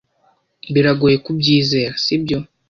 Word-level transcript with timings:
Biragoye 0.73 1.15
kubyizera, 1.25 1.91
sibyo? 2.03 2.37